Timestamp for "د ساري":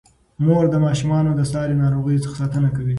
1.35-1.75